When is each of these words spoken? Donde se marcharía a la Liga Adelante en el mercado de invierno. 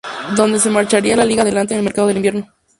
Donde 0.35 0.57
se 0.59 0.71
marcharía 0.71 1.13
a 1.13 1.17
la 1.17 1.25
Liga 1.25 1.43
Adelante 1.43 1.75
en 1.75 1.81
el 1.81 1.83
mercado 1.83 2.07
de 2.07 2.15
invierno. 2.15 2.49